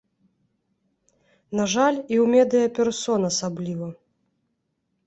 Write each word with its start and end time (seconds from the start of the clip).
На 1.59 1.63
жаль, 1.75 1.99
і 2.01 2.15
ў 2.23 2.25
медыя-персон 2.35 3.21
асабліва. 3.31 3.87